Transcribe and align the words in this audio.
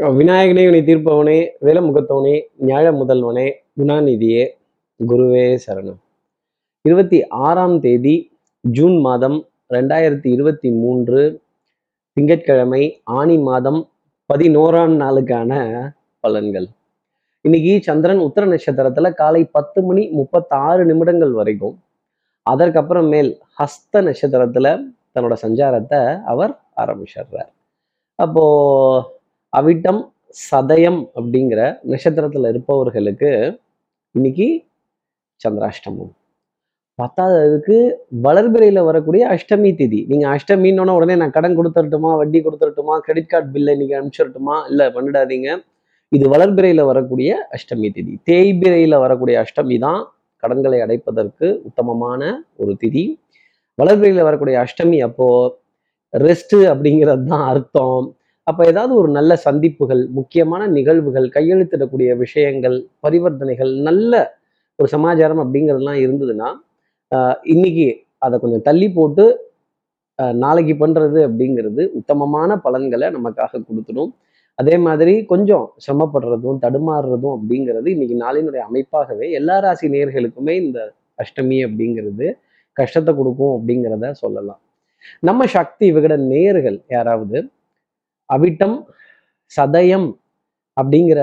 விநாயகனே 0.00 0.68
உனி 0.68 0.80
தீர்ப்பவனே 0.80 1.48
வேலமுகத்தவனே 1.62 2.42
ஞாழ 2.66 2.90
முதல்வனே 2.92 3.52
குணாநிதியே 3.78 4.48
குருவே 5.08 5.58
சரணம். 5.66 5.96
இருபத்தி 6.82 7.26
ஆறாம் 7.26 7.80
தேதி 7.80 8.32
ஜூன் 8.60 9.00
மாதம் 9.00 9.46
ரெண்டாயிரத்தி 9.70 10.26
இருபத்தி 10.32 10.70
மூன்று 10.70 11.40
திங்கட்கிழமை 12.12 13.00
ஆணி 13.04 13.38
மாதம் 13.38 13.88
பதினோராம் 14.34 14.94
நாளுக்கான 14.96 15.90
பலன்கள். 16.22 16.66
இன்னைக்கு 17.40 17.78
சந்திரன் 17.82 18.18
உத்தர 18.18 18.46
நட்சத்திரத்துல 18.46 19.14
காலை 19.14 19.44
பத்து 19.44 19.82
மணி 19.82 20.08
முப்பத்தாறு 20.08 20.84
நிமிடங்கள் 20.84 21.32
வரைக்கும் 21.32 21.82
அதற்கப்புறம் 22.42 23.06
மேல் 23.06 23.38
ஹஸ்த 23.58 23.96
நட்சத்திரத்துல 23.98 24.84
தன்னோட 25.14 25.36
சஞ்சாரத்தை 25.42 26.20
அவர் 26.22 26.60
ஆரம்பிச்சிடுறார். 26.76 27.52
அப்போ 28.14 28.46
அவிட்டம் 29.52 30.00
சதயம் 30.50 31.00
அப்படிங்கிற 31.18 31.60
நட்சத்திரத்துல 31.90 32.48
இருப்பவர்களுக்கு 32.52 33.30
இன்னைக்கு 34.14 34.46
சந்திராஷ்டமம். 35.44 36.10
பத்தாவதுக்கு 36.98 37.76
வளர்பிறையில 38.26 38.84
வரக்கூடிய 38.88 39.22
அஷ்டமி 39.34 39.70
திதி. 39.80 40.00
நீங்க 40.10 40.26
அஷ்டமின்னு 40.34 40.96
உடனே 40.98 41.14
நான் 41.22 41.34
கடன் 41.36 41.56
கொடுத்துடட்டுமா 41.58 42.10
வட்டி 42.20 42.38
கொடுத்துடட்டுமா 42.46 42.94
கிரெடிட் 43.06 43.30
கார்டு 43.32 43.48
பில்லை 43.54 43.72
இன்னைக்கு 43.76 43.96
அனுப்பிச்சிடட்டுமா 43.98 44.56
இல்ல 44.70 44.88
பண்ணிடாதீங்க. 44.96 45.48
இது 46.12 46.26
வளர்பிறையில 46.34 46.84
வரக்கூடிய 46.90 47.30
அஷ்டமி 47.56 47.88
திதி. 47.96 48.14
தேய்பிறையில 48.30 48.98
வரக்கூடிய 49.04 49.44
அஷ்டமி 49.44 49.78
தான் 49.86 50.00
கடன்களை 50.42 50.80
அடைப்பதற்கு 50.86 51.46
உத்தமமான 51.68 52.22
ஒரு 52.56 52.74
திதி. 52.82 53.04
வளர்பிறையில 53.78 54.22
வரக்கூடிய 54.28 54.56
அஷ்டமி 54.66 54.98
அப்போ 55.08 55.26
ரெஸ்ட் 56.12 56.56
அப்படிங்கிறது 56.72 57.24
தான் 57.32 57.46
அர்த்தம். 57.54 58.06
அப்போ 58.48 58.62
ஏதாவது 58.70 58.92
ஒரு 59.00 59.08
நல்ல 59.18 59.32
சந்திப்புகள் 59.46 60.02
முக்கியமான 60.18 60.62
நிகழ்வுகள் 60.76 61.26
கையெழுத்திடக்கூடிய 61.36 62.10
விஷயங்கள் 62.22 62.76
பரிவர்த்தனைகள் 63.04 63.72
நல்ல 63.88 64.12
ஒரு 64.78 64.88
சமாச்சாரம் 64.94 65.42
அப்படிங்கிறதுலாம் 65.44 66.00
இருந்ததுன்னா 66.04 66.48
இன்னைக்கு 67.54 67.88
அதை 68.26 68.36
கொஞ்சம் 68.38 68.64
தள்ளி 68.68 68.88
போட்டு 68.88 69.24
நாளைக்கு 70.44 70.74
பண்ணுறது 70.82 71.18
அப்படிங்கிறது 71.28 71.82
உத்தமமான 71.98 72.50
பலன்களை 72.64 73.08
நமக்காக 73.16 73.60
கொடுத்துடும். 73.68 74.12
அதே 74.58 74.76
மாதிரி 74.86 75.12
கொஞ்சம் 75.32 75.66
சிரமப்படுறதும் 75.84 76.62
தடுமாறுறதும் 76.64 77.34
அப்படிங்கிறது 77.36 77.88
இன்னைக்கு 77.94 78.16
நாளினுடைய 78.24 78.62
அமைப்பாகவே 78.68 79.26
எல்லா 79.38 79.56
ராசி 79.64 79.88
நேர்களுக்குமே 79.94 80.54
இந்த 80.64 80.78
அஷ்டமி 81.22 81.58
அப்படிங்கிறது 81.66 82.26
கஷ்டத்தை 82.76 83.12
கொடுக்கும் 83.14 83.54
அப்படிங்கிறத 83.56 84.10
சொல்லலாம். 84.22 84.60
நம்ம 85.28 85.46
சக்தி 85.56 85.86
விகட 85.96 86.14
நேர்கள் 86.32 86.78
யாராவது 86.96 87.38
அவிட்டம் 88.30 88.84
சதயம் 89.56 90.08
அப்படிங்கிற 90.76 91.20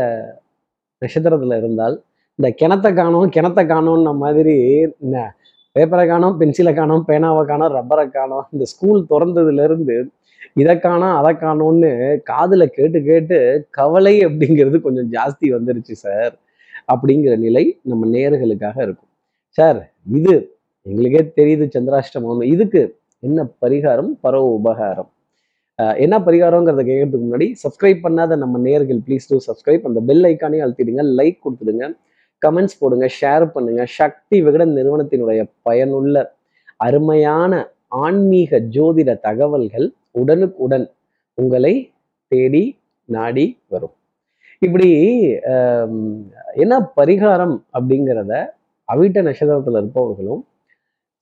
நட்சத்திரத்துல 1.02 1.58
இருந்தால் 1.58 2.04
இந்த 2.40 2.50
கிணத்தை 2.62 2.94
காணோம் 2.94 3.30
கிணத்தை 3.30 3.66
காணோம்ன 3.66 4.14
மாதிரி 4.16 4.56
என்ன 4.88 5.36
பேப்பரை 5.76 6.08
காணோம் 6.08 6.38
பென்சிலை 6.40 6.74
காணோம் 6.74 7.06
பேனாவை 7.08 7.46
காணோம் 7.46 7.74
ரப்பரை 7.74 8.10
காணோம் 8.10 8.48
இந்த 8.52 8.66
ஸ்கூல் 8.66 9.06
திறந்ததுல 9.10 9.64
இருந்து 9.64 10.12
இதை 10.54 10.80
காணோம் 10.80 11.16
அதை 11.20 11.34
காணோன்னு 11.36 11.92
காதுல 12.32 12.66
கேட்டு 12.66 13.04
கேட்டு 13.04 13.68
கவலை 13.70 14.26
அப்படிங்கிறது 14.26 14.82
கொஞ்சம் 14.82 15.10
ஜாஸ்தி 15.12 15.48
வந்துருச்சு 15.58 15.92
சார் 15.92 16.34
அப்படிங்கிற 16.88 17.38
நிலை 17.38 17.80
நம்ம 17.82 18.08
நேர்களுக்காக 18.08 18.78
இருக்கும். 18.82 19.12
சார் 19.50 19.94
இது 20.06 20.34
எங்களுக்கே 20.86 21.22
தெரியுது 21.42 21.66
சந்திராஷ்டமம் 21.76 22.44
இதுக்கு 22.44 23.00
என்ன 23.20 23.48
பரிகாரம்? 23.66 24.12
பரவ 24.22 24.46
உபகாரம். 24.48 25.15
என்ன 26.04 26.16
பரிகாரங்கிறத 26.28 26.84
கேட்கறதுக்கு 26.90 27.26
முன்னாடி 27.26 27.48
சப்ஸ்கிரைப் 27.64 28.04
பண்ணாத 28.06 28.36
நம்ம 28.44 28.60
நேர்கள் 28.68 29.00
ப்ளீஸ் 29.08 29.26
டூ 29.32 29.38
சப்ஸ்கிரைப் 29.48 29.88
அந்த 29.90 30.02
பெல் 30.10 30.26
ஐக்கானே 30.32 30.62
அழுத்திடுங்க 30.66 31.04
லைக் 31.20 31.38
கொடுத்துடுங்க 31.46 31.86
கமெண்ட்ஸ் 32.42 32.80
போடுங்க 32.82 33.06
ஷேர் 33.20 33.46
பண்ணுங்க. 33.56 33.82
சக்தி 34.00 34.38
விகடன் 34.46 34.74
நிறுவனத்தினுடைய 34.78 35.42
பயனுள்ள 35.68 36.16
அருமையான 36.88 37.54
ஆன்மீக 38.06 38.60
ஜோதிட 38.76 39.12
தகவல்கள் 39.28 39.88
உடனுக்குடன் 40.22 40.88
உங்களை 41.38 41.74
தேடி 42.32 42.64
நாடி 43.10 43.46
வரும். 43.74 43.96
இப்படி 44.62 44.90
என்ன 46.64 46.74
பரிகாரம் 47.00 47.56
அப்படிங்கிறத 47.78 48.34
அவிட்ட 48.88 49.20
நட்சத்திரத்துல 49.28 49.80
இருப்பவர்களும் 49.84 50.44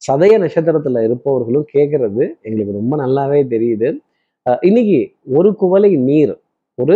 சதய 0.02 0.34
நட்சத்திரத்துல 0.44 1.02
இருப்பவர்களும் 1.08 1.68
கேட்கறது 1.76 2.24
எங்களுக்கு 2.46 2.80
ரொம்ப 2.80 2.94
நல்லாவே 3.04 3.40
தெரியுது. 3.54 3.90
இன்னைக்கு 4.64 5.00
ஒரு 5.34 5.50
குவளை 5.60 5.92
நீர் 6.08 6.34
ஒரு 6.78 6.96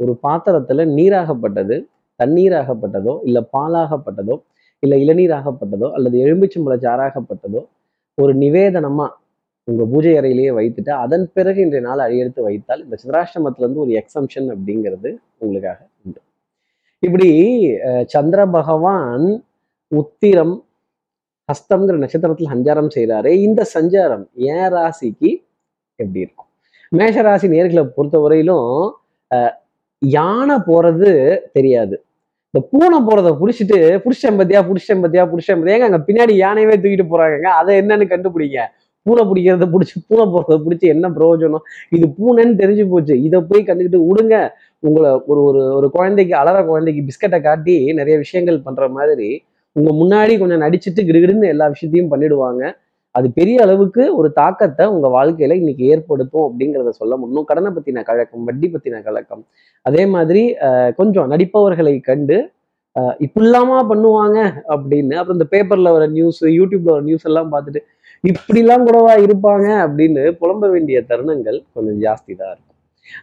ஒரு 0.00 0.12
பாத்திரத்துல 0.24 0.84
நீராகப்பட்டது 0.94 1.76
தண்ணீராகப்பட்டதோ 2.20 3.14
இல்ல 3.24 3.38
பாலாகப்பட்டதோ 3.52 4.36
இல்ல 4.82 4.94
இளநீராகப்பட்டதோ 4.96 5.88
அல்லது 5.92 6.16
எலும்பிச்சம்பழ 6.24 6.74
சாராகப்பட்டதோ 6.84 7.60
ஒரு 8.18 8.32
நிவேதனமா 8.40 9.06
உங்க 9.68 9.84
பூஜை 9.90 10.12
அறையிலேயே 10.18 10.52
வைத்துட்டு 10.56 10.92
அதன் 11.02 11.24
பிறகு 11.34 11.58
இன்றைய 11.64 11.82
நாள் 11.86 12.04
அழியெடுத்து 12.04 12.42
வைத்தால் 12.46 12.82
இந்த 12.84 12.96
சித்ராஷ்டமத்துல 13.02 13.64
இருந்து 13.64 13.80
ஒரு 13.80 13.92
எக்ஸம்ஷன் 14.00 14.48
அப்படிங்கிறது 14.54 15.10
உங்களுக்காக 15.38 15.80
உண்டு. 15.98 16.20
இப்படி 17.02 17.28
அஹ், 17.88 18.06
சந்திர 18.14 18.40
பகவான் 18.54 19.26
உத்திரம் 19.92 20.54
ஹஸ்தம்ங்கிற 21.48 21.98
நட்சத்திரத்துல 22.02 22.52
சஞ்சாரம் 22.54 22.90
செய்றாரு 22.96 23.30
இந்த 23.46 23.62
சஞ்சாரம் 23.74 24.24
ஏன் 24.48 24.68
ராசிக்கு 24.74 25.30
எப்படி 25.98 26.20
இருக்கும்? 26.20 26.47
மேஷராசி 26.96 27.46
நேர்களை 27.54 27.82
பொறுத்தவரையிலும் 27.96 28.66
வரையிலும் 28.66 28.96
யானை 30.02 30.56
போறது 30.68 31.10
தெரியாது. 31.56 31.96
இந்த 32.50 32.60
பூனை 32.70 32.98
போறதை 33.06 33.30
புடிச்சிட்டு 33.40 33.78
புடிச்சேன் 34.04 34.38
பத்தியா 34.40 34.60
புடிச்சேன் 34.68 35.02
பத்தியா 35.04 35.24
புடிச்சேன் 35.32 35.58
பத்தியா 35.60 35.88
அங்க 35.88 36.00
பின்னாடி 36.08 36.34
யானையவே 36.44 36.76
தூக்கிட்டு 36.82 37.06
போறாங்க 37.12 37.48
அதை 37.60 37.72
என்னன்னு 37.80 38.06
கண்டுபிடிங்க. 38.12 38.60
பூனை 39.06 39.22
பிடிக்கிறத 39.30 39.66
பிடிச்சி 39.74 39.96
பூனை 40.08 40.24
போறத 40.34 40.56
பிடிச்சி 40.64 40.86
என்ன 40.94 41.06
பிரயோஜனம்? 41.18 41.64
இது 41.96 42.06
பூனைன்னு 42.16 42.54
தெரிஞ்சு 42.62 42.84
போச்சு. 42.92 43.14
இதை 43.26 43.38
போய் 43.50 43.68
கண்டுக்கிட்டு 43.68 44.00
விடுங்க 44.08 44.36
உங்களை 44.86 45.10
ஒரு 45.30 45.40
ஒரு 45.48 45.60
ஒரு 45.76 45.86
குழந்தைக்கு 45.96 46.34
அலற 46.40 46.56
குழந்தைக்கு 46.70 47.02
பிஸ்கட்டை 47.08 47.38
காட்டி 47.46 47.76
நிறைய 48.00 48.16
விஷயங்கள் 48.24 48.64
பண்ற 48.66 48.84
மாதிரி 48.96 49.28
உங்க 49.76 49.90
முன்னாடி 50.00 50.34
கொஞ்சம் 50.42 50.62
நடிச்சிட்டு 50.64 51.00
கிடுகிடுன்னு 51.08 51.52
எல்லா 51.54 51.66
விஷயத்தையும் 51.74 52.12
பண்ணிடுவாங்க. 52.12 52.62
அது 53.18 53.28
பெரிய 53.36 53.58
அளவுக்கு 53.64 54.02
ஒரு 54.18 54.28
தாக்கத்தை 54.38 54.84
உங்க 54.94 55.06
வாழ்க்கையில 55.14 55.56
இன்னைக்கு 55.60 55.84
ஏற்படுத்தும் 55.92 56.46
அப்படிங்கிறத 56.46 56.92
சொல்ல 56.98 57.14
முடியும். 57.20 57.48
கடனை 57.50 57.70
பத்தின 57.76 58.02
கழக்கம் 58.08 58.46
வட்டி 58.48 58.68
பத்தின 58.74 59.02
கழக்கம் 59.06 59.42
அதே 59.86 60.04
மாதிரி 60.14 60.42
அஹ், 60.66 60.92
கொஞ்சம் 60.98 61.30
நடிப்பவர்களை 61.32 61.94
கண்டு 62.08 62.38
அஹ், 62.96 63.14
இப்படிலாமா 63.24 63.78
பண்ணுவாங்க 63.90 64.38
அப்படின்னு 64.74 65.16
அப்புறம் 65.18 65.38
இந்த 65.38 65.48
பேப்பர்ல 65.52 65.88
வர 65.96 66.06
நியூஸ் 66.14 66.40
யூடியூப்ல 66.56 66.90
வர 66.94 67.04
நியூஸ் 67.08 67.28
எல்லாம் 67.30 67.52
பார்த்துட்டு 67.52 67.82
இப்படிலாம் 68.24 68.86
கூடவா 68.86 69.12
இருப்பாங்க 69.24 69.66
அப்படின்னு 69.84 70.22
புலம்ப 70.40 70.64
வேண்டிய 70.72 70.98
தருணங்கள் 71.10 71.58
கொஞ்சம் 71.74 71.98
ஜாஸ்தி 72.02 72.32
தான் 72.34 72.50
இருக்கும். 72.50 72.64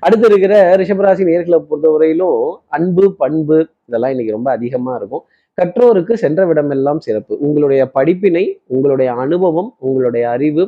அடுத்து 0.03 0.25
இருக்கிற 0.29 0.53
ரிஷபராசி 0.81 1.23
நேர்களை 1.29 1.57
பொறுத்தவரையிலும் 1.63 2.39
அன்பு 2.77 3.05
பண்பு 3.19 3.57
இதெல்லாம் 3.89 4.13
இன்னைக்கு 4.13 4.37
ரொம்ப 4.37 4.49
அதிகமா 4.55 4.93
இருக்கும். 4.99 5.23
கற்றோருக்கு 5.61 6.13
சென்ற 6.13 6.45
விடமெல்லாம் 6.45 6.97
சிறப்பு. 6.97 7.37
உங்களுடைய 7.39 7.81
படிப்பினை 7.97 8.61
உங்களுடைய 8.67 9.13
அனுபவம் 9.13 9.75
உங்களுடைய 9.79 10.29
அறிவு 10.29 10.63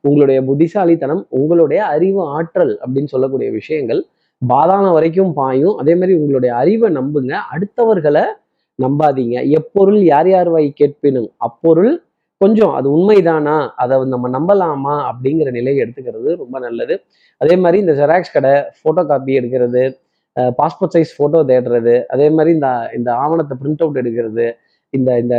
உங்களுடைய 0.00 0.42
புத்திசாலித்தனம் 0.42 1.26
உங்களுடைய 1.28 1.80
அறிவு 1.84 2.22
ஆற்றல் 2.36 2.72
அப்படின்னு 2.82 3.12
சொல்லக்கூடிய 3.14 3.50
விஷயங்கள் 3.50 4.00
பாதாளம் 4.42 4.92
வரைக்கும் 4.92 5.32
பாயும். 5.32 5.76
அதே 5.76 5.94
மாதிரி 5.94 6.14
உங்களுடைய 6.18 6.52
அறிவை 6.54 6.88
நம்புங்க. 6.96 7.32
அடுத்தவர்களை 7.54 8.24
நம்பாதீங்க. 8.78 9.48
எப்பொருள் 9.48 10.00
யார் 10.02 10.28
யார் 10.28 10.48
வாய் 10.48 10.72
கேட்பினும் 10.80 11.28
அப்பொருள் 11.36 11.92
கொஞ்சம் 12.36 12.72
அது 12.72 12.88
உண்மைதானா? 12.96 13.56
அதை 13.76 13.96
நம்ம 14.04 14.28
நம்பலாமா? 14.38 14.94
அப்படிங்கிற 15.10 15.50
நிலையை 15.50 15.76
எடுத்துக்கிறது 15.84 16.30
ரொம்ப 16.36 16.58
நல்லது. 16.58 16.94
அதே 17.40 17.56
மாதிரி 17.56 17.78
இந்த 17.86 17.92
ஜெராக்ஸ் 18.00 18.34
கடை 18.36 18.50
ஃபோட்டோ 18.78 19.06
காப்பி 19.06 19.38
எடுக்கிறது 19.38 19.82
பாஸ்போர்ட் 20.36 20.94
சைஸ் 20.96 21.14
ஃபோட்டோ 21.16 21.40
தேடுறது 21.50 21.94
அதே 22.14 22.26
மாதிரி 22.30 22.50
இந்த 22.58 22.68
இந்த 22.98 23.10
ஆவணத்தை 23.14 23.56
பிரிண்ட் 23.62 23.82
அவுட் 23.84 24.00
எடுக்கிறது 24.02 24.46
இந்த 24.90 25.10
இந்த 25.18 25.34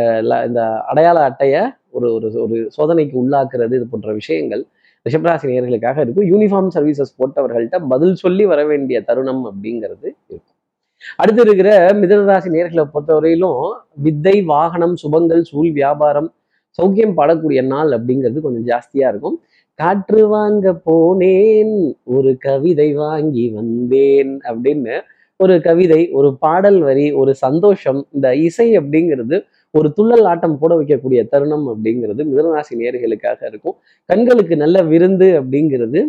இந்த 0.47 0.61
அடையாள 0.91 1.17
அட்டையை 1.29 1.61
ஒரு 1.89 2.07
ஒரு 2.17 2.27
ஒரு 2.43 2.57
சோதனைக்கு 2.77 3.15
உள்ளாக்குறது 3.23 3.75
இது 3.79 3.87
போன்ற 3.91 4.13
விஷயங்கள் 4.13 4.63
ரிஷபராசி 5.05 5.47
நேர்களுக்காக 5.51 5.97
இருக்கும். 6.03 6.27
யூனிஃபார்ம் 6.31 6.73
சர்வீசஸ் 6.75 7.17
போட்டவர்கள்ட்ட 7.19 7.77
பதில் 7.93 8.15
சொல்லி 8.15 8.43
வர 8.45 8.61
வேண்டிய 8.65 8.97
தருணம் 9.01 9.43
அப்படிங்கிறது 9.49 10.07
இருக்கும். 10.07 10.57
அடுத்து 11.21 11.41
இருக்கிற 11.41 11.69
மிதனராசி 12.01 12.49
நேர்களை 12.55 12.83
பொறுத்தவரையிலும் 12.93 13.61
வித்தை 14.05 14.35
வாகனம் 14.53 14.95
சுபங்கள் 15.03 15.43
சூழ் 15.49 15.71
வியாபாரம் 15.79 16.29
சௌக்கியம் 16.81 17.17
பாடக்கூடிய 17.17 17.61
நாள் 17.73 17.91
அப்படிங்கிறது 17.97 18.45
கொஞ்சம் 18.45 18.67
ஜாஸ்தியா 18.71 19.07
இருக்கும். 19.13 19.37
காற்று 19.79 20.27
வாங்க 20.27 20.73
போனேன் 20.89 21.75
ஒரு 22.03 22.31
கவிதை 22.37 22.93
வாங்கி 22.93 23.45
வந்தேன் 23.49 24.33
அப்படின்னு 24.49 24.95
ஒரு 25.39 25.61
கவிதை 25.61 26.01
ஒரு 26.11 26.29
பாடல் 26.39 26.79
வரி 26.81 27.05
ஒரு 27.21 27.31
சந்தோஷம் 27.35 27.99
இந்த 28.15 28.27
இசை 28.47 28.67
அப்படிங்கிறது 28.79 29.37
ஒரு 29.71 29.87
துள்ளல் 29.97 30.27
ஆட்டம் 30.31 30.57
போட 30.59 30.71
வைக்கக்கூடிய 30.79 31.21
தருணம் 31.29 31.65
அப்படிங்கிறது 31.73 32.21
மிதனராசி 32.29 32.73
நேர்களுக்காக 32.81 33.39
இருக்கும். 33.49 33.75
கண்களுக்கு 34.05 34.55
நல்ல 34.55 34.77
விருந்து 34.91 35.27
அப்படிங்கிறது 35.39 36.01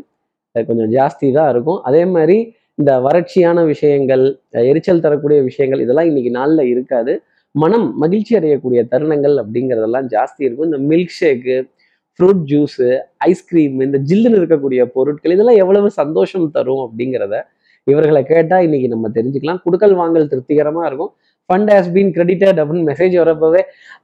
கொஞ்சம் 0.55 0.91
ஜாஸ்தி 0.97 1.33
தான் 1.33 1.51
இருக்கும். 1.55 1.81
அதே 1.83 2.05
மாதிரி 2.05 2.37
இந்த 2.75 2.93
வறட்சியான 3.07 3.59
விஷயங்கள் 3.67 4.25
எரிச்சல் 4.71 5.03
தரக்கூடிய 5.07 5.43
விஷயங்கள் 5.43 5.83
இதெல்லாம் 5.85 6.07
இன்னைக்கு 6.07 6.31
நாளில் 6.31 6.71
இருக்காது. 6.75 7.13
மனம் 7.55 7.87
மகிழ்ச்சி 8.03 8.33
அடையக்கூடிய 8.39 8.81
தருணங்கள் 8.93 9.35
அப்படிங்கிறதெல்லாம் 9.43 10.07
ஜாஸ்தி 10.15 10.43
இருக்கும். 10.47 10.69
இந்த 10.71 10.81
milk 10.91 11.17
shake 11.19 11.57
fruit 12.17 12.43
juice 12.51 12.89
ice cream 13.29 13.77
இந்த 13.87 13.99
ஜில்லுன்னு 14.09 14.39
இருக்கக்கூடிய 14.41 14.81
பொருட்கள் 14.97 15.35
இதெல்லாம் 15.35 15.61
எவ்வளவு 15.65 15.89
சந்தோஷம் 16.01 16.49
தரும் 16.57 16.83
அப்படிங்கிறத 16.87 17.37
இவர்களை 17.87 18.23
கேட்டால் 18.33 18.65
இன்னைக்கு 18.67 18.89
நம்ம 18.95 19.07
தெரிஞ்சுக்கலாம். 19.17 19.61
குடுக்கல் 19.65 19.95
வாங்கல் 20.01 20.31
திருப்திகரமாக 20.33 20.89
இருக்கும். 20.91 21.13
ஃபண்ட் 21.51 21.71
ஹேஸ் 21.73 21.91
பீன் 21.95 22.13
கிரெடிட்டட் 22.17 22.59
அப்படின்னு 22.61 22.89
மெசேஜ் 22.91 23.15
வரப்பவே 23.23 23.63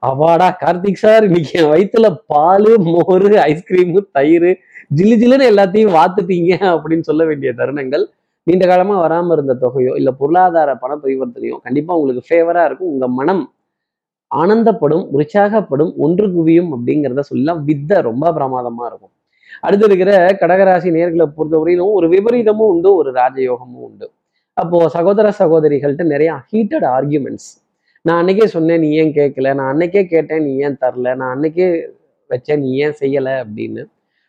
அவாடா 0.09 0.49
கார்த்திக் 0.63 1.03
சார் 1.05 1.27
இன்னைக்கு 1.29 1.53
என் 1.61 1.71
வயிற்றுல 1.75 2.09
பால் 2.33 2.71
மோர் 2.93 3.29
ஐஸ்கிரீமு 3.51 4.01
தயிர் 4.19 4.51
ஜில்லு 4.99 5.17
ஜில்லுன்னு 5.23 5.51
எல்லாத்தையும் 5.53 5.95
வாத்துட்டீங்க 5.99 6.53
அப்படின்னு 6.75 7.09
சொல்ல 7.11 7.25
வேண்டிய 7.31 7.53
தருணங்கள். 7.61 8.05
நீண்ட 8.47 8.65
காலமாக 8.71 9.01
வராமல் 9.05 9.35
இருந்த 9.37 9.55
தொகையோ 9.63 9.93
இல்லை 10.01 10.13
பொருளாதார 10.21 10.71
பண 10.83 10.93
பரிவர்த்தனையோ 11.03 11.57
கண்டிப்பாக 11.65 11.99
உங்களுக்கு 11.99 12.29
ஃபேவராக 12.29 12.69
இருக்கும். 12.69 12.91
உங்கள் 12.93 13.15
மனம் 13.19 13.43
ஆனந்தப்படும் 14.31 15.05
உற்சாகப்படும் 15.15 15.93
ஒன்று 16.05 16.27
குவியும் 16.35 16.71
அப்படிங்கிறத 16.75 17.23
சொல்லலாம். 17.31 17.61
வித்தை 17.69 17.97
ரொம்ப 18.09 18.33
பிரமாதமா 18.37 18.85
இருக்கும். 18.91 19.13
அடுத்து 19.67 19.87
இருக்கிற 19.89 20.11
கடகராசி 20.43 20.89
நேர்களை 20.97 21.27
பொறுத்தவரையிலும் 21.37 21.95
ஒரு 21.99 22.07
விபரீதமும் 22.15 22.71
உண்டு 22.75 22.91
ஒரு 23.01 23.11
ராஜயோகமும் 23.21 23.85
உண்டு. 23.89 24.07
அப்போ 24.57 24.79
சகோதர 24.97 25.27
சகோதரிகள்கிட்ட 25.41 26.05
நிறைய 26.15 26.31
ஹீட்டட் 26.51 26.87
ஆர்கியூமெண்ட்ஸ் 26.97 27.51
நான் 28.05 28.19
அன்னைக்கே 28.21 28.47
சொன்னேன் 28.55 28.81
நீ 28.85 28.89
ஏன் 29.01 29.15
கேட்கல? 29.19 29.49
நான் 29.59 29.71
அன்னைக்கே 29.73 30.03
கேட்டேன் 30.13 30.45
நீ 30.47 30.53
ஏன் 30.67 30.79
தரல? 30.83 31.09
நான் 31.21 31.33
அன்னைக்கே 31.35 31.67
வச்சேன் 32.31 32.61
நீ 32.65 32.71
ஏன் 32.85 32.97
செய்யலை 33.01 33.35
அப்படின்னு. 33.43 33.83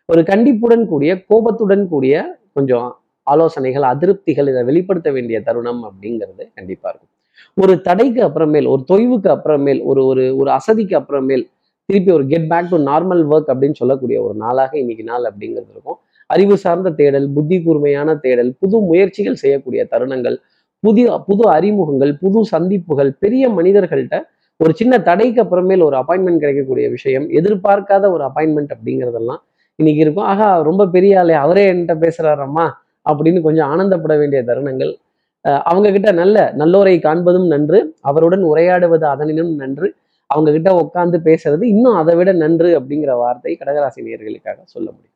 ஒரு 0.10 0.22
கண்டிப்புடன் 0.32 0.84
கூடிய 0.92 1.12
கோபத்துடன் 1.30 1.86
கூடிய 1.94 2.16
கொஞ்சம் 2.58 2.88
ஆலோசனைகள் 3.28 3.86
அதிருப்திகள் 3.94 4.50
இதை 4.52 4.62
வெளிப்படுத்த 4.70 5.10
வேண்டிய 5.12 5.38
தருணம் 5.48 5.82
அப்படிங்கிறது 5.90 6.44
கண்டிப்பா 6.58 6.88
இருக்கும். 6.90 7.12
ஒரு 7.58 7.74
தடைக்கு 7.82 8.22
அப்புறமேல் 8.28 8.68
ஒரு 8.74 8.82
தொய்வுக்கு 8.92 9.30
அப்புறமேல் 9.36 9.82
ஒரு 9.92 10.02
ஒரு 10.06 10.24
ஒரு 10.42 10.50
அசதிக்கு 10.52 10.96
அப்புறமேல் 11.00 11.44
திருப்பி 11.90 12.12
ஒரு 12.18 12.26
get 12.28 12.48
back 12.52 12.72
to 12.74 12.78
normal 12.90 13.24
work 13.32 13.50
அப்படின்னு 13.54 13.80
சொல்லக்கூடிய 13.82 14.18
ஒரு 14.26 14.36
நாளாக 14.44 14.72
இன்னைக்கு 14.82 15.04
நாள் 15.04 15.26
அப்படிங்கிறது 15.30 15.72
இருக்கும். 15.76 15.98
அறிவு 16.30 16.56
சார்ந்த 16.58 16.90
தேடல் 17.00 17.28
புத்தி 17.36 17.58
கூர்மையான 17.64 18.10
தேடல் 18.26 18.52
புது 18.60 18.78
முயற்சிகள் 18.90 19.42
செய்யக்கூடிய 19.44 19.82
தருணங்கள் 19.94 20.38
புதிய 20.84 21.18
புது 21.28 21.44
அறிமுகங்கள் 21.56 22.14
புது 22.22 22.40
சந்திப்புகள் 22.54 23.12
பெரிய 23.24 23.44
மனிதர்கள்ட்ட 23.58 24.16
ஒரு 24.60 24.74
சின்ன 24.80 24.94
தடைக்கு 25.00 25.40
அப்புறமேல் 25.44 25.84
ஒரு 25.88 25.96
அப்பாயின்மெண்ட் 26.00 26.42
கிடைக்கக்கூடிய 26.44 26.86
விஷயம் 26.90 27.26
எதிர்பார்க்காத 27.40 28.06
ஒரு 28.12 28.24
அப்பாயின்மெண்ட் 28.28 28.72
அப்படிங்கிறதெல்லாம் 28.76 29.42
இன்னைக்கு 29.80 30.02
இருக்கும். 30.06 30.28
ஆகா 30.32 30.48
ரொம்ப 30.70 30.84
பெரிய 30.88 31.20
ஆளே 31.20 31.36
அவரே 31.44 31.64
என்கிட்ட 31.72 31.96
பேசுறாரம்மா 32.06 32.66
அப்படின்னு 33.10 33.42
கொஞ்சம் 33.42 33.70
ஆனந்தப்பட 33.74 34.18
வேண்டிய 34.18 34.42
தருணங்கள். 34.44 34.94
அவங்க 35.46 35.92
கிட்ட 35.92 36.12
நல்ல 36.12 36.54
நல்லோரை 36.58 36.96
காண்பதும் 37.00 37.48
நன்று. 37.48 37.96
அவருடன் 38.02 38.44
உரையாடுவது 38.44 39.04
அதனினும் 39.04 39.56
நன்று. 39.56 39.96
அவங்க 40.28 40.52
கிட்ட 40.52 40.72
உட்காந்து 40.82 41.18
பேசுறது 41.28 41.64
இன்னும் 41.64 41.94
அதை 41.94 42.16
விட 42.16 42.32
நன்று 42.32 42.70
அப்படிங்கிற 42.80 43.14
வார்த்தை 43.18 43.58
கடகராசி 43.62 44.02
நேர்களுக்காக 44.06 44.60
சொல்ல 44.64 44.88
முடியும். 44.92 45.16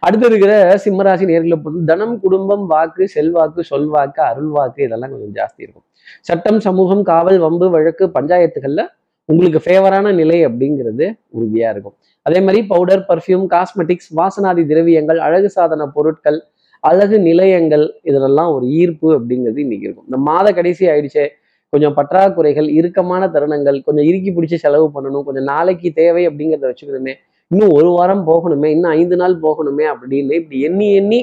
அடுத்து 0.00 0.26
இருக்கிற 0.26 0.52
சிம்மராசி 0.84 1.24
நேர்களை 1.30 1.56
பொறுத்து 1.62 1.84
தனம் 1.84 2.20
குடும்பம் 2.20 2.66
வாக்கு 2.66 3.08
செல்வாக்கு 3.08 3.62
சொல்வாக்கு 3.70 4.20
அருள்வாக்கு 4.30 4.80
இதெல்லாம் 4.86 5.10
கொஞ்சம் 5.10 5.34
ஜாஸ்தி 5.38 5.60
இருக்கும். 5.64 5.84
சட்டம் 6.22 6.60
சமூகம் 6.60 7.02
காவல் 7.02 7.38
வம்பு 7.38 7.70
வழக்கு 7.70 8.06
பஞ்சாயத்துகள்ல 8.06 8.84
உங்களுக்கு 9.24 9.60
ஃபேவரான 9.64 10.12
நிலை 10.14 10.46
அப்படிங்கிறது 10.46 11.06
உறுதியா 11.36 11.68
இருக்கும். 11.70 11.96
அதே 12.22 12.40
மாதிரி 12.40 12.66
பவுடர் 12.66 13.04
பர்ஃப்யூம் 13.08 13.46
காஸ்மெட்டிக்ஸ் 13.54 14.10
வாசனாதி 14.16 14.66
திரவியங்கள் 14.66 15.18
அழகு 15.18 15.50
சாதன 15.50 15.86
பொருட்கள் 15.86 16.38
அழகு 16.84 17.16
நிலையங்கள் 17.20 17.84
இதிலெல்லாம் 18.04 18.50
ஒரு 18.56 18.66
ஈர்ப்பு 18.80 19.08
அப்படிங்கிறது 19.18 19.60
இன்னைக்கு 19.64 19.86
இருக்கும். 19.88 20.08
இந்த 20.10 20.18
மாத 20.28 20.52
கடைசி 20.58 20.84
ஆயிடுச்சே 20.86 21.26
கொஞ்சம் 21.72 21.94
பற்றாக்குறைகள் 21.96 22.68
இறுக்கமான 22.78 23.22
தருணங்கள் 23.34 23.78
கொஞ்சம் 23.86 24.06
இறுக்கி 24.10 24.30
பிடிச்சி 24.36 24.58
செலவு 24.64 24.86
பண்ணணும் 24.94 25.24
கொஞ்சம் 25.24 25.48
நாளைக்கு 25.52 25.88
தேவை 25.92 26.22
அப்படிங்கிறத 26.28 26.68
வச்சுக்கணுமே 26.70 27.14
இன்னும் 27.50 27.74
ஒரு 27.78 27.90
வாரம் 27.96 28.22
போகணுமே 28.30 28.68
இன்னும் 28.74 28.92
ஐந்து 29.00 29.16
நாள் 29.16 29.34
போகணுமே 29.44 29.84
அப்படின்னு 29.92 30.38
இப்படி 30.40 30.58
எண்ணி 30.68 30.88
எண்ணி 31.00 31.20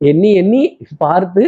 எண்ணி 0.00 0.30
எண்ணி 0.42 0.62
பார்த்து 0.98 1.44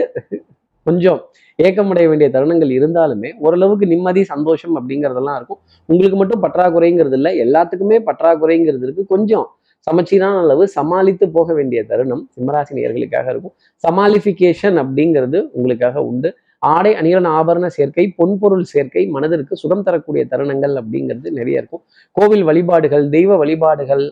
கொஞ்சம் 0.87 1.21
ஏக்கமடைய 1.59 2.07
வேண்டிய 2.11 2.29
தருணங்கள் 2.35 2.71
இருந்தாலுமே 2.79 3.31
ஓரளவுக்கு 3.39 3.87
நிம்மதி 3.87 4.23
சந்தோஷம் 4.25 4.75
அப்படிங்கிறதெல்லாம் 4.79 5.37
இருக்கும். 5.39 5.61
உங்களுக்கு 5.89 6.17
மட்டும் 6.17 6.43
பற்றாக்குறைங்கிறது 6.45 7.17
இல்லை 7.19 7.33
எல்லாத்துக்குமே 7.45 7.99
பற்றாக்குறைங்கிறது 8.09 8.85
இருக்கு. 8.87 9.05
கொஞ்சம் 9.07 9.47
சமச்சீரான 9.87 10.41
அளவு 10.45 10.65
சமாளித்து 10.77 11.27
போக 11.37 11.49
வேண்டிய 11.59 11.81
தருணம் 11.91 12.23
சிம்மராசி 12.35 12.73
நேர்களுக்காக 12.79 13.27
இருக்கும். 13.35 13.55
சமாளிஃபிகேஷன் 13.85 14.79
அப்படிங்கிறது 14.83 15.39
உங்களுக்காக 15.57 16.05
உண்டு. 16.11 16.31
ஆடை 16.73 16.93
அணிகலன் 17.01 17.31
ஆபரண 17.39 17.67
சேர்க்கை 17.77 18.05
பொன்பொருள் 18.19 18.67
சேர்க்கை 18.73 19.03
மனதிற்கு 19.15 19.55
சுகம் 19.63 19.85
தரக்கூடிய 19.87 20.25
தருணங்கள் 20.33 20.75
அப்படிங்கிறது 20.81 21.31
நிறைய 21.39 21.63
இருக்கும். 21.63 21.83
கோவில் 22.17 22.45
வழிபாடுகள் 22.51 23.07
தெய்வ 23.17 23.37
வழிபாடுகள் 23.43 24.05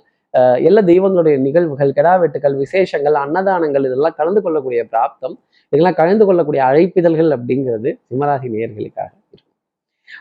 எல்லா 0.69 0.83
தெய்வங்களுடைய 0.91 1.37
நிகழ்வுகள் 1.47 1.95
கெடாவெட்டுகள் 1.97 2.57
விசேஷங்கள் 2.65 3.17
அன்னதானங்கள் 3.23 3.87
இதெல்லாம் 3.89 4.19
கலந்து 4.19 4.43
கொள்ளக்கூடிய 4.45 4.83
பிராப்தம் 4.93 5.35
இதெல்லாம் 5.73 5.99
கலந்து 6.01 6.25
கொள்ளக்கூடிய 6.29 6.63
அழைப்பிதழ்கள் 6.71 7.33
அப்படிங்கிறது 7.37 7.91
சிம்மராசி 8.09 8.51
நேர்களுக்காக 8.55 9.11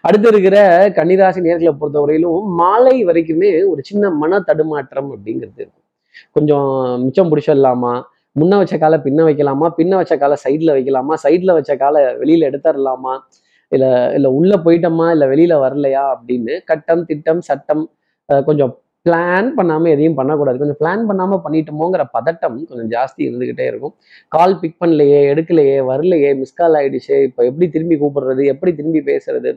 அடுத்து 0.07 0.27
இருக்கிற 0.33 0.57
கன்னிராசி 0.97 1.39
நேர்களை 1.47 1.73
பொறுத்தவரையிலும் 1.81 2.47
மாலை 2.61 2.95
வரைக்குமே 3.09 3.51
ஒரு 3.71 3.81
சின்ன 3.89 4.11
மன 4.21 4.39
தடுமாற்றம் 4.49 5.09
அப்படிங்கிறது 5.15 5.61
இருக்கும். 5.63 5.85
கொஞ்சம் 6.37 6.69
மிச்சம் 7.05 7.31
பிடிச்சிடலாமா? 7.31 7.93
முன்ன 8.39 8.57
வச்ச 8.61 8.75
காலை 8.81 8.97
பின்ன 9.05 9.19
வைக்கலாமா? 9.29 9.67
பின்ன 9.79 9.93
வச்ச 9.99 10.13
காலை 10.17 10.35
சைடில் 10.45 10.75
வைக்கலாமா? 10.77 11.13
சைடில் 11.23 11.55
வச்ச 11.57 11.71
காலை 11.83 12.01
வெளியில் 12.21 12.47
எடுத்துடலாமா? 12.49 13.13
இல்லை 13.71 13.89
இல்லை 14.17 14.29
உள்ளே 14.39 14.57
போயிட்டோமா? 14.65 15.07
இல்லை 15.15 15.25
வெளியில் 15.33 15.55
வரலையா? 15.63 16.03
அப்படின்னு 16.13 16.53
கட்டம் 16.69 17.03
திட்டம் 17.09 17.41
சட்டம் 17.49 17.83
கொஞ்சம் 18.47 18.71
பிளான் 19.07 19.49
பண்ணாமல் 19.57 19.91
எதையும் 19.93 20.17
பண்ணக்கூடாது. 20.17 20.57
கொஞ்சம் 20.61 20.79
பிளான் 20.79 21.03
பண்ணாமல் 21.09 21.41
பண்ணிட்டோமோங்கிற 21.43 22.03
பதட்டம் 22.15 22.57
கொஞ்சம் 22.69 22.89
ஜாஸ்தி 22.95 23.21
இருந்துக்கிட்டே 23.27 23.65
இருக்கும். 23.71 23.93
கால் 24.35 24.55
பிக் 24.61 24.79
பண்ணலையே 24.83 25.19
எடுக்கலையே 25.31 25.77
வரலையே 25.91 26.31
மிஸ் 26.41 26.57
கால் 26.61 26.77
ஆகிடுச்சு 26.79 27.15
இப்போ 27.27 27.41
எப்படி 27.49 27.67
திரும்பி 27.75 27.97
கூப்பிடுறது? 28.01 28.43
எப்படி 28.53 28.73
திரும்பி 28.79 29.01
பேசுறது? 29.11 29.51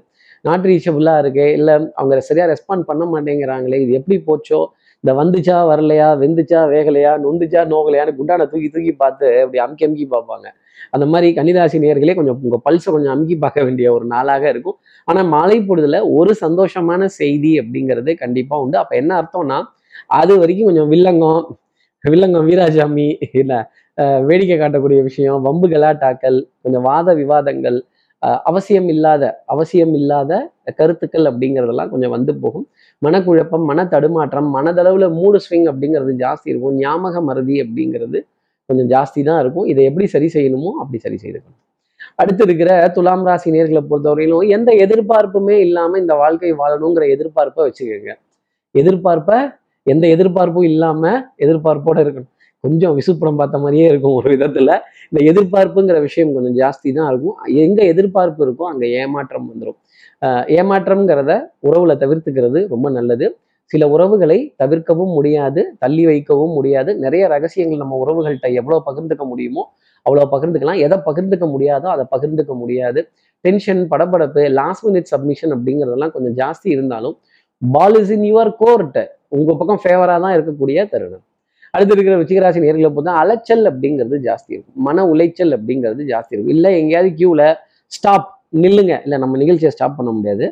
நாட் 0.45 0.67
ரீச்சபிளாக 0.71 1.23
இருக்குது 1.23 1.55
இல்லை 1.59 1.75
அவங்க 1.99 2.21
சரியாக 2.29 2.49
ரெஸ்பாண்ட் 2.53 2.89
பண்ண 2.91 3.05
மாட்டேங்கிறாங்களே 3.13 3.79
இது 3.85 3.93
எப்படி 4.01 4.17
போச்சோ? 4.29 4.61
இந்த 5.05 5.13
வந்துச்சா 5.21 5.57
வரலையா 5.71 6.09
வெந்துச்சா 6.23 6.61
வேகலையா 6.73 7.13
நொந்துச்சா 7.23 7.61
நோகலையான்னு 7.73 8.13
குண்டான 8.19 8.47
தூக்கி 8.51 8.69
தூக்கி 8.75 8.93
பார்த்து 9.03 9.29
அப்படி 9.45 9.61
அமுக்கி 9.65 9.87
அமுக்கி 9.87 10.07
பார்ப்பாங்க. 10.15 10.47
அந்த 10.95 11.05
மாதிரி 11.13 11.29
கன்னிராசி 11.39 11.77
நேர்களே 11.85 12.15
கொஞ்சம் 12.19 12.39
உங்கள் 12.47 12.63
பல்ஸை 12.67 12.91
கொஞ்சம் 12.95 13.13
அமுக்கி 13.15 13.37
பார்க்க 13.45 13.67
வேண்டிய 13.67 13.87
ஒரு 13.97 14.07
நாளாக 14.15 14.45
இருக்கும். 14.53 14.77
ஆனால் 15.09 15.29
மாலை 15.35 15.59
பொழுதுல 15.69 15.99
ஒரு 16.19 16.33
சந்தோஷமான 16.45 17.05
செய்தி 17.21 17.53
அப்படிங்கிறது 17.63 18.13
கண்டிப்பாக 18.23 18.65
உண்டு. 18.65 18.79
அப்போ 18.83 18.97
என்ன 19.03 19.13
அர்த்தம்னா 19.21 19.59
அது 20.21 20.33
வரைக்கும் 20.43 20.69
கொஞ்சம் 20.71 20.91
வில்லங்கம் 20.95 21.43
வில்லங்கம் 22.05 22.47
வீராஜாமி 22.51 23.09
இல்லை 23.41 23.59
வேடிக்கை 24.29 24.57
காட்டக்கூடிய 24.57 25.01
விஷயம் 25.09 25.41
வம்பு 25.47 25.67
கலாட்டாக்கள் 25.73 26.39
கொஞ்சம் 26.63 26.85
வாத 26.91 27.15
விவாதங்கள் 27.19 27.79
அவசியம் 28.51 28.89
இல்லாத 28.95 29.25
அவசியம் 29.55 29.95
இல்லாத 30.01 30.33
கருத்துக்கள் 30.81 31.27
அப்படிங்கிறதெல்லாம் 31.31 31.91
கொஞ்சம் 31.93 32.15
வந்து 32.17 32.33
போகும். 32.43 32.67
மனக்குழப்பம் 33.03 33.65
மன 33.71 33.85
தடுமாற்றம் 33.95 34.49
மனதளவில் 34.57 35.09
மூடு 35.21 35.39
ஸ்விங் 35.45 35.69
அப்படிங்கிறது 35.73 36.13
ஜாஸ்தி 36.25 36.49
இருக்கும். 36.53 36.77
ஞாபக 36.83 37.23
மருதி 37.29 37.57
அப்படிங்கிறது 37.65 38.19
கொஞ்சம் 38.69 38.91
ஜாஸ்தி 38.95 39.21
தான் 39.31 39.41
இருக்கும். 39.43 39.67
இதை 39.73 39.85
எப்படி 39.91 40.07
சரி 40.15 40.29
செய்யணுமோ 40.37 40.73
அப்படி 40.83 40.99
சரி 41.07 41.19
செய்துக்கணும். 41.25 41.59
அடுத்து 42.21 42.43
இருக்கிற 42.47 42.71
துலாம் 42.97 43.25
ராசி 43.29 43.49
நேர்களை 43.57 43.83
பொறுத்தவரையிலும் 43.91 44.47
எந்த 44.57 44.71
எதிர்பார்ப்புமே 44.85 45.57
இல்லாமல் 45.67 46.03
இந்த 46.05 46.15
வாழ்க்கை 46.23 46.53
வாழணுங்கிற 46.63 47.05
எதிர்பார்ப்பை 47.17 47.65
வச்சுக்கோங்க. 47.67 48.15
எதிர்பார்ப்பை 48.75 49.39
எந்த 49.87 50.05
எதிர்பார்ப்பும் 50.15 50.69
இல்லாமல் 50.73 51.21
எதிர்பார்ப்போட 51.45 51.99
இருக்கணும். 52.05 52.31
கொஞ்சம் 52.65 52.95
விசுப்புறம் 52.99 53.39
பார்த்த 53.41 53.63
மாதிரியே 53.65 53.87
இருக்கும் 53.93 54.17
ஒரு 54.19 54.29
விதத்துல. 54.35 54.71
இந்த 55.11 55.21
எதிர்பார்ப்புங்கிற 55.31 55.99
விஷயம் 56.09 56.35
கொஞ்சம் 56.37 56.57
ஜாஸ்தி 56.63 56.89
தான் 56.99 57.09
இருக்கும். 57.13 57.37
எங்க 57.65 57.81
எதிர்பார்ப்பு 57.93 58.43
இருக்கோ 58.47 58.67
அங்க 58.73 58.85
ஏமாற்றம் 59.03 59.49
வந்துடும் 59.53 59.79
ஏமாற்றம்ங்கிறத 60.59 61.33
உறவுல 61.69 61.93
தவிர்த்துக்கிறது 62.03 62.61
ரொம்ப 62.75 62.87
நல்லது. 62.99 63.27
சில 63.73 63.87
உறவுகளை 63.95 64.39
தவிர்க்கவும் 64.63 65.13
முடியாது 65.19 65.61
தள்ளி 65.83 66.05
வைக்கவும் 66.11 66.55
முடியாது. 66.59 66.91
நிறைய 67.05 67.25
ரகசியங்கள் 67.35 67.83
நம்ம 67.83 67.99
உறவுகள்கிட்ட 68.05 68.49
எவ்வளோ 68.61 68.79
பகிர்ந்துக்க 68.89 69.25
முடியுமோ 69.33 69.63
அவ்வளோ 70.07 70.25
பகிர்ந்துக்கலாம். 70.35 70.81
எதை 70.87 70.97
பகிர்ந்துக்க 71.09 71.47
முடியாதோ 71.55 71.89
அதை 71.95 72.05
பகிர்ந்துக்க 72.15 72.55
முடியாது. 72.63 73.03
டென்ஷன் 73.45 73.83
படபடப்பு 73.93 74.43
லாஸ்ட் 74.61 74.85
மினிட் 74.89 75.11
சப்மிஷன் 75.13 75.55
அப்படிங்கிறதெல்லாம் 75.57 76.15
கொஞ்சம் 76.17 76.37
ஜாஸ்தி 76.43 76.69
இருந்தாலும் 76.77 77.17
ball 77.63 77.99
is 78.01 78.13
in 78.17 78.27
your 78.31 78.53
court 78.63 79.01
உங்கள் 79.37 79.59
பக்கம் 79.61 79.83
ஃபேவராக 79.85 80.19
தான் 80.25 80.35
இருக்கக்கூடிய 80.37 80.79
தருணம். 80.93 81.25
அடுத்து 81.77 81.95
இருக்கிற 81.95 82.17
விச்சிகராசி 82.23 82.61
நேர்களை 82.63 82.89
பார்த்தா 82.97 83.13
அலைச்சல் 83.21 83.63
அப்படிங்கிறது 83.71 84.17
ஜாஸ்தி 84.25 84.51
இருக்கும். 84.55 84.75
மன 84.87 85.05
உளைச்சல் 85.13 85.53
அப்படிங்கிறது 85.57 86.03
ஜாஸ்தி 86.11 86.33
இருக்கும். 86.35 86.55
இல்லை 86.55 86.71
எங்கேயாவது 86.81 87.11
கியூவில் 87.21 87.55
ஸ்டாப் 87.87 88.27
நில்லுங்க. 88.57 88.95
இல்லை 89.03 89.19
நம்ம 89.19 89.37
நிகழ்ச்சியை 89.37 89.71
ஸ்டாப் 89.71 89.97
பண்ண 89.97 90.11
முடியாது. 90.11 90.47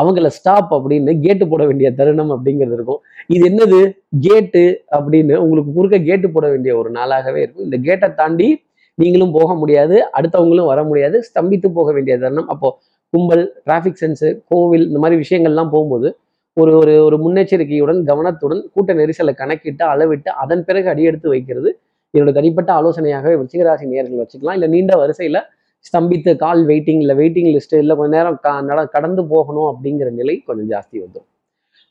அவங்கள 0.00 0.26
ஸ்டாப் 0.26 0.74
அப்படின்னு 0.74 1.20
கேட்டு 1.20 1.48
போட 1.48 1.66
வேண்டிய 1.66 1.88
தருணம் 1.94 2.30
அப்படிங்கிறது 2.30 2.76
இருக்கும். 2.78 3.00
இது 3.26 3.44
என்னது? 3.50 3.80
கேட்டு 4.20 4.64
அப்படின்னு 4.96 5.36
உங்களுக்கு 5.36 5.72
குறுக்க 5.72 5.98
கேட்டு 5.98 6.30
போட 6.30 6.48
வேண்டிய 6.48 6.76
ஒரு 6.76 6.90
நாளாகவே 6.90 7.40
இருக்கும். 7.44 7.64
இந்த 7.64 7.76
கேட்டை 7.76 8.14
தாண்டி 8.14 8.48
நீங்களும் 8.94 9.32
போக 9.32 9.54
முடியாது. 9.54 9.96
அடுத்தவங்களும் 10.18 10.70
வர 10.72 10.82
முடியாது. 10.84 11.16
ஸ்தம்பித்து 11.28 11.70
போக 11.72 11.92
வேண்டிய 11.92 12.18
தருணம். 12.18 12.48
அப்போ 12.48 12.78
கும்பல் 13.10 13.44
டிராஃபிக் 13.66 14.00
சென்ஸு 14.00 14.28
கோவில் 14.48 14.86
இந்த 14.86 14.98
மாதிரி 14.98 15.20
விஷயங்கள்லாம் 15.24 15.70
போகும்போது 15.70 16.18
ஒரு 16.56 16.72
ஒரு 16.80 16.92
ஒரு 17.06 17.16
முன்னெச்சரிக்கையுடன் 17.24 17.98
கவனத்துடன் 18.10 18.60
கூட்ட 18.74 18.90
நெரிசலை 19.00 19.32
கணக்கிட்டு 19.40 19.82
அளவிட்டு 19.92 20.30
அதன் 20.42 20.62
பிறகு 20.68 20.86
அடியெடுத்து 20.92 21.28
வைக்கிறது. 21.32 21.70
என்னோட 22.14 22.32
தனிப்பட்ட 22.38 22.70
ஆலோசனையாகவே 22.78 23.34
விருச்சிகராசி 23.40 23.86
நேர்கள் 23.92 24.20
வச்சுக்கலாம். 24.22 24.56
இல்லை 24.58 24.68
நீண்ட 24.74 24.92
வரிசையில் 25.02 25.40
ஸ்தம்பித்து 25.88 26.30
கால் 26.44 26.62
வெயிட்டிங் 26.70 27.00
இல்லை 27.04 27.14
வெயிட்டிங் 27.20 27.50
லிஸ்ட்டு 27.56 27.80
இல்லை 27.82 27.94
கொஞ்ச 27.98 28.12
நேரம் 28.16 28.38
நட 28.68 28.80
கடந்து 28.94 29.22
போகணும் 29.32 29.68
அப்படிங்கிற 29.72 30.08
நிலை 30.20 30.36
கொஞ்சம் 30.48 30.70
ஜாஸ்தி 30.74 30.96
வந்துடும் 31.04 31.28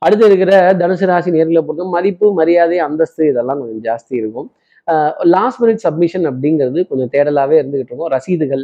அடுத்து 0.01 0.25
இருக்கிற 0.29 0.51
தனுசு 0.81 1.05
ராசி 1.09 1.29
நேர்களை 1.35 1.61
பொறுத்த 1.67 1.85
மதிப்பு 1.95 2.27
மரியாதை 2.39 2.77
அந்தஸ்து 2.87 3.23
இதெல்லாம் 3.31 3.59
கொஞ்சம் 3.61 3.83
ஜாஸ்தி 3.87 4.13
இருக்கும். 4.21 4.47
லாஸ்ட் 5.35 5.59
மினிட் 5.61 5.81
சப்மிஷன் 5.85 6.25
அப்படிங்கிறது 6.31 6.79
கொஞ்சம் 6.89 7.11
தேடலாகவே 7.15 7.55
இருந்துகிட்டு 7.61 7.91
இருக்கும். 7.91 8.11
ரசீதுகள் 8.15 8.63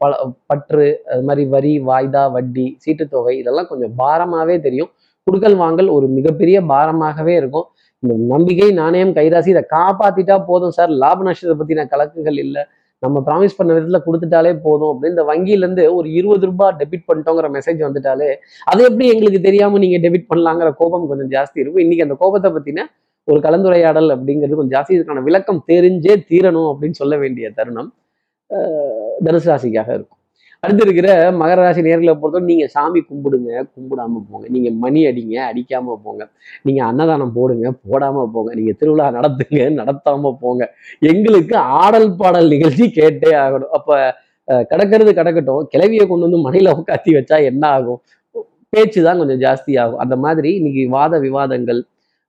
பல 0.00 0.12
பற்று 0.50 0.86
அது 1.10 1.24
மாதிரி 1.28 1.42
வரி 1.54 1.72
வாய்தா 1.88 2.22
வட்டி 2.36 2.66
சீட்டுத்தொகை 2.84 3.34
இதெல்லாம் 3.42 3.68
கொஞ்சம் 3.70 3.92
பாரமாகவே 3.98 4.56
தெரியும். 4.66 4.90
குடுக்கல் 5.26 5.56
வாங்கல் 5.62 5.88
ஒரு 5.96 6.06
மிகப்பெரிய 6.16 6.56
பாரமாகவே 6.72 7.34
இருக்கும். 7.40 7.66
இந்த 8.02 8.14
நம்பிக்கை 8.32 8.70
நாணயம் 8.80 9.12
கைராசி 9.18 9.50
இதை 9.54 9.62
காப்பாத்திட்டா 9.76 10.36
போதும் 10.50 10.74
சார். 10.78 10.90
லாப 11.02 11.24
நஷ்டத்தை 11.28 11.56
பத்தின 11.60 11.86
கலக்குகள் 11.92 12.38
இல்லை. 12.44 12.62
நம்ம 13.02 13.22
ப்ராமிஸ் 13.26 13.56
பண்ண 13.56 13.70
விதத்துல 13.76 13.98
கொடுத்துட்டாலே 14.04 14.52
போதும் 14.66 14.90
அப்படின்னு 14.92 15.14
இந்த 15.14 15.24
வங்கியில 15.30 15.64
இருந்து 15.64 15.82
ஒரு 15.96 16.08
இருபது 16.18 16.46
ரூபாய் 16.50 16.76
டெபிட் 16.80 17.06
பண்ணிட்டோங்கிற 17.08 17.48
மெசேஜ் 17.56 17.80
வந்துட்டாலே 17.86 18.28
அது 18.70 18.80
எப்படி 18.88 19.06
எங்களுக்கு 19.14 19.40
தெரியாம 19.48 19.78
நீங்க 19.84 19.98
டெபிட் 20.04 20.30
பண்ணலாங்கிற 20.30 20.70
கோபம் 20.80 21.08
கொஞ்சம் 21.10 21.30
ஜாஸ்தி 21.34 21.58
இருக்கும். 21.62 21.84
இன்னைக்கு 21.84 22.06
அந்த 22.06 22.16
கோபத்தை 22.22 22.50
பத்தின 22.56 22.86
ஒரு 23.28 23.40
கலந்துரையாடல் 23.46 24.10
அப்படிங்கிறது 24.14 24.58
கொஞ்சம் 24.58 24.76
ஜாஸ்தி. 24.76 24.92
இதுக்கான 24.96 25.22
விளக்கம் 25.28 25.62
தெரிஞ்சே 25.72 26.14
தீரணும் 26.30 26.68
அப்படின்னு 26.72 26.98
சொல்ல 27.02 27.16
வேண்டிய 27.22 27.46
தருணம். 27.58 27.90
தனுசு 29.26 29.48
ராசிக்காக 29.52 29.90
இருக்கும். 29.96 30.20
அடுத்து 30.62 30.84
இருக்கிற 30.86 31.08
மகர 31.40 31.58
ராசி 31.64 31.80
நேர்களை 31.86 32.12
பொறுத்தவரை 32.20 32.46
நீங்க 32.50 32.66
சாமி 32.74 33.00
கும்பிடுங்க 33.08 33.50
கும்பிடாம 33.74 34.20
போங்க. 34.28 34.44
நீங்க 34.54 34.68
மணி 34.84 35.00
அடிங்க 35.10 35.36
அடிக்காம 35.50 35.96
போங்க. 36.04 36.22
நீங்க 36.66 36.80
அன்னதானம் 36.90 37.34
போடுங்க 37.38 37.72
போடாம 37.88 38.24
போங்க. 38.34 38.50
நீங்க 38.58 38.72
திருவிழா 38.80 39.06
நடத்துங்க 39.18 39.60
நடத்தாம 39.80 40.32
போங்க. 40.42 40.64
எங்களுக்கு 41.10 41.56
ஆடல் 41.82 42.08
பாடல் 42.20 42.52
நிகழ்ச்சி 42.54 42.86
கேட்டே 43.00 43.32
ஆகணும். 43.44 43.72
அப்போ 43.78 43.96
கிடக்கிறது 44.70 45.12
கிடக்கட்டும். 45.18 45.62
கிளவியை 45.72 46.04
கொண்டு 46.10 46.26
வந்து 46.26 46.40
மணியில் 46.46 46.76
உட்காத்தி 46.78 47.12
வச்சா 47.18 47.36
என்ன 47.50 47.64
ஆகும்? 47.76 48.00
பேச்சு 48.74 49.00
தான் 49.06 49.20
கொஞ்சம் 49.20 49.40
ஜாஸ்தி 49.44 49.72
ஆகும். 49.82 50.00
அந்த 50.04 50.14
மாதிரி 50.24 50.50
இன்னைக்கு 50.60 50.82
வாத 50.96 51.18
விவாதங்கள் 51.26 51.80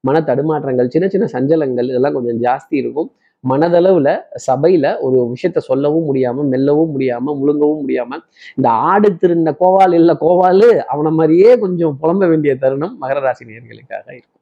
மன 0.03 0.19
தடுமாற்றங்கள் 0.29 0.89
சின்ன 0.93 1.05
சின்ன 1.13 1.25
சஞ்சலங்கள் 1.35 1.87
இதெல்லாம் 1.91 2.15
கொஞ்சம் 2.17 2.39
ஜாஸ்தி 2.45 2.75
இருக்கும். 2.81 3.09
மனதளவுல 3.43 4.09
சபையில 4.47 4.85
ஒரு 4.99 5.17
விஷயத்த 5.33 5.59
சொல்லவும் 5.69 6.07
முடியாம 6.09 6.45
மெல்லவும் 6.53 6.91
முடியாமல் 6.91 7.37
முழுங்கவும் 7.41 7.81
முடியாமல் 7.81 8.21
இந்த 8.57 8.69
ஆடு 8.69 9.09
திருந்த 9.17 9.51
கோவால் 9.59 9.93
இல்லை 9.93 10.15
கோவாலு 10.19 10.69
அவனை 10.93 11.11
மாதிரியே 11.11 11.51
கொஞ்சம் 11.57 11.97
புலம்ப 12.01 12.27
வேண்டிய 12.29 12.53
தருணம் 12.63 12.95
மகர 13.03 13.19
ராசி 13.19 13.45
நேர்களுக்காக 13.45 14.07
இருக்கும். 14.07 14.33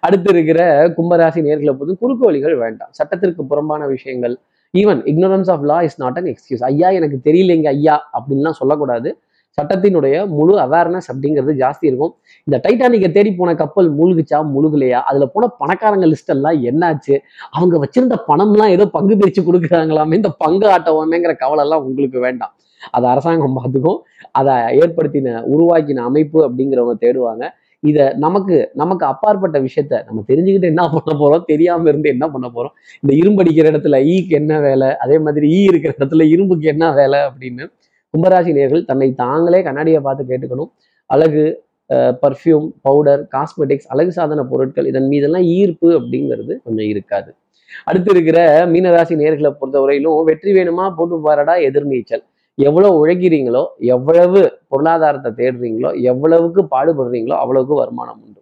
அடுத்து 0.00 0.30
இருக்கிற 0.34 0.60
கும்பராசி 0.96 1.40
நேர்களை 1.46 1.72
போது 1.78 1.98
குறுக்கு 1.98 2.24
வழிகள் 2.26 2.56
வேண்டாம். 2.64 2.90
சட்டத்திற்கு 2.90 3.42
புறம்பான 3.46 3.86
விஷயங்கள். 3.86 4.34
Even 4.74 5.00
ignorance 5.10 5.50
of 5.54 5.64
law 5.70 5.78
is 5.88 5.98
not 6.02 6.18
an 6.20 6.28
excuse 6.32 6.64
ஐயா 6.70 6.88
எனக்கு 6.98 7.18
தெரியலைங்க 7.28 7.68
ஐயா 7.78 7.96
அப்படின்லாம் 8.18 8.58
சொல்லக்கூடாது. 8.60 9.10
சட்டத்தினுடைய 9.60 10.28
முழு 10.28 10.54
அவேர்னஸ் 10.58 11.06
அப்படிங்கிறது 11.12 11.52
ஜாஸ்தி 11.60 11.86
இருக்கும். 11.90 12.12
இந்த 12.44 12.56
டைட்டானிக்கை 12.64 13.12
தேடி 13.12 13.30
போன 13.34 13.54
கப்பல் 13.54 13.88
மூழ்குச்சா? 13.98 14.38
முழுகலையா? 14.54 14.98
அதில் 15.10 15.30
போன 15.32 15.48
பணக்காரங்க 15.60 16.06
லிஸ்டெல்லாம் 16.12 16.58
என்னாச்சு? 16.70 17.14
அவங்க 17.50 17.74
வச்சிருந்த 17.84 18.16
பணம்லாம் 18.28 18.68
ஏதோ 18.68 18.86
பங்கு 18.86 19.16
பிரித்து 19.16 19.42
கொடுக்குறாங்களாமே 19.42 20.14
இந்த 20.14 20.28
பங்கு 20.38 20.66
ஆட்டவாமேங்கிற 20.68 21.34
கவலை 21.36 21.64
எல்லாம் 21.64 21.84
உங்களுக்கு 21.84 22.20
வேண்டாம். 22.20 22.52
அதை 22.90 23.10
அரசாங்கம் 23.10 23.56
பார்த்துக்கும். 23.58 23.98
அதை 24.30 24.54
ஏற்படுத்தின 24.78 25.38
உருவாக்கின 25.54 26.04
அமைப்பு 26.10 26.38
அப்படிங்கிறவங்க 26.48 26.96
தேடுவாங்க. 27.06 27.44
இதை 27.80 28.04
நமக்கு 28.16 28.70
நமக்கு 28.74 29.06
அப்பாற்பட்ட 29.06 29.56
விஷயத்த 29.60 30.04
நம்ம 30.04 30.24
தெரிஞ்சுக்கிட்டு 30.28 30.70
என்ன 30.72 30.88
பண்ண 30.88 31.12
போறோம்? 31.22 31.44
தெரியாம 31.44 31.88
இருந்து 31.88 32.08
என்ன 32.08 32.28
பண்ண 32.28 32.46
போறோம்? 32.54 32.72
இந்த 33.00 33.12
இரும்பு 33.16 33.42
அடிக்கிற 33.42 33.70
இடத்துல 33.70 33.98
ஈக்கு 34.12 34.34
என்ன 34.42 34.60
வேலை? 34.60 34.96
அதே 34.96 35.18
மாதிரி 35.18 35.48
ஈ 35.48 35.62
இருக்கிற 35.62 35.94
இடத்துல 35.98 36.28
இரும்புக்கு 36.34 36.66
என்ன 36.66 36.92
வேலை 36.92 37.18
அப்படின்னு 37.18 37.66
கும்பராசி 38.14 38.52
நேர்கள் 38.58 38.84
தன்னை 38.90 39.08
தாங்களே 39.22 39.60
கண்ணாடியை 39.68 40.00
பார்த்து 40.06 40.30
கேட்டுக்கணும். 40.30 40.70
அழகு 41.10 41.44
பர்ஃப்யூம் 42.22 42.68
பவுடர் 42.86 43.20
காஸ்மெட்டிக்ஸ் 43.34 43.88
அழகு 43.94 44.12
சாதன 44.16 44.44
பொருட்கள் 44.52 44.86
இதன் 44.90 45.08
மீதெல்லாம் 45.12 45.44
ஈர்ப்பு 45.58 45.88
அப்படிங்கிறது 45.98 46.52
கொஞ்சம் 46.64 46.88
இருக்காது. 46.92 47.30
அடுத்து 47.88 48.10
இருக்கிற 48.14 48.38
மீனராசி 48.72 49.14
நேர்களை 49.22 49.50
பொறுத்தவரையிலும் 49.60 50.24
வெற்றி 50.30 50.50
வேணுமா 50.56 50.84
போட்டு 50.98 51.16
பாரடா 51.26 51.54
எதிர்நீச்சல். 51.68 52.24
எவ்வளவு 52.58 52.98
உழைக்கிறீங்களோ 53.02 53.62
எவ்வளவு 53.94 54.40
பொருளாதாரத்தை 54.72 55.30
தேடுறீங்களோ 55.40 55.90
எவ்வளவுக்கு 56.10 56.60
பாடுபடுறீங்களோ 56.74 57.36
அவ்வளவுக்கு 57.42 57.74
வருமானம் 57.82 58.20
உண்டு. 58.24 58.40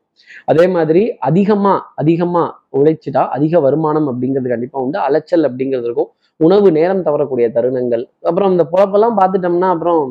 அதே 0.50 0.66
மாதிரி 0.76 1.02
அதிகமா 1.28 1.72
அதிகமா 2.02 2.44
உழைச்சிட்டா 2.78 3.22
அதிக 3.36 3.60
வருமானம் 3.66 4.06
அப்படிங்கிறது 4.10 4.52
கண்டிப்பா 4.54 4.78
உண்டு. 4.84 4.98
அலைச்சல் 5.08 5.46
அப்படிங்கிறது 5.48 5.88
இருக்கும். 5.90 6.10
உணவு 6.40 6.68
நேரம் 6.78 7.02
தவறக்கூடிய 7.06 7.46
தருணங்கள். 7.56 8.04
அப்புறம் 8.28 8.52
இந்த 8.54 8.64
பொழப்பெல்லாம் 8.72 9.16
பார்த்துட்டோம்னா 9.20 9.68
அப்புறம் 9.74 10.02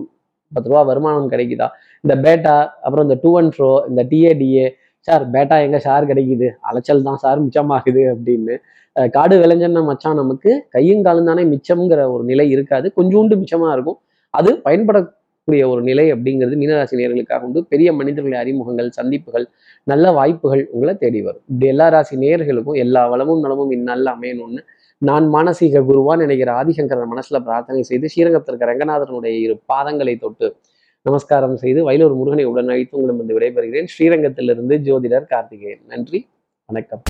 பத்து 0.56 0.70
ரூபா 0.72 0.82
வருமானம் 0.90 1.32
கிடைக்குதா? 1.34 1.68
இந்த 2.04 2.16
பேட்டா 2.26 2.56
அப்புறம் 2.86 3.06
இந்த 3.08 3.18
டூ 3.24 3.32
அண்ட் 3.40 3.54
ஃப்ரோ 3.56 3.72
இந்த 3.90 4.02
டிஏடிஏ 4.12 4.66
சார் 5.08 5.24
பேட்டா 5.34 5.56
எங்க 5.66 5.78
சார் 5.88 6.10
கிடைக்குது? 6.12 6.48
அலைச்சல் 6.70 7.08
தான் 7.08 7.20
சார் 7.24 7.40
மிச்சமாகுது 7.46 8.04
அப்படின்னு. 8.14 8.56
காடு 9.16 9.36
விளைஞ்சன்னா 9.42 9.82
மச்சான் 9.90 10.20
நமக்கு 10.22 10.52
கையும் 10.76 11.04
காலும் 11.06 11.30
தானே 11.30 11.44
மிச்சம்ங்கிற 11.54 12.02
ஒரு 12.14 12.24
நிலை 12.32 12.46
இருக்காது. 12.56 12.88
கொஞ்சோண்டு 12.98 13.36
மிச்சமா 13.42 13.70
இருக்கும். 13.76 13.98
அது 14.34 14.50
பயன்படக்கூடிய 14.66 15.64
ஒரு 15.72 15.82
நிலை 15.88 16.06
அப்படிங்கிறது 16.14 16.58
மீனராசி 16.62 17.00
நேர்களுக்காக 17.00 17.48
உண்டு. 17.48 17.62
பெரிய 17.72 17.90
மனிதர்களை 18.00 18.38
அறிமுகங்கள் 18.44 18.90
சந்திப்புகள் 19.00 19.46
நல்ல 19.92 20.06
வாய்ப்புகள் 20.20 20.64
உங்களை 20.76 20.94
தேடி 21.04 21.22
வரும். 21.28 21.44
இப்படி 21.52 21.68
எல்லா 21.74 21.88
ராசி 21.96 22.18
நேர்களுக்கும் 22.24 22.80
எல்லா 22.86 23.04
வளமும் 23.14 23.44
நலமும் 23.46 23.74
இந்நல்ல 23.78 24.14
அமையணும்னு 24.18 24.64
நான் 25.06 25.26
மானசீக 25.34 25.80
குருவான் 25.80 26.18
நினைக்கிற 26.18 26.64
ஆதிசங்கரன் 26.64 27.12
மனசுல 27.16 27.40
பிரார்த்தனை 27.40 27.84
செய்து 27.84 28.10
ஸ்ரீரங்கத்திற்கு 28.16 28.66
ரங்கநாதனுடைய 28.66 29.34
இரு 29.40 29.62
பாதங்களை 29.74 30.20
தொட்டு 30.20 30.56
நமஸ்காரம் 31.02 31.56
செய்து 31.56 31.90
வயலூர் 31.90 32.16
முருகனை 32.16 32.44
உடன் 32.44 32.68
அழைத்து 32.68 32.98
உங்களும் 32.98 33.18
வந்து 33.18 33.40
விடைபெறுகிறேன். 33.40 33.88
ஸ்ரீரங்கத்திலிருந்து 33.98 34.78
ஜோதிடர் 34.78 35.28
கார்த்திகேயன். 35.28 35.84
நன்றி. 35.88 36.28
வணக்கம். 36.66 37.02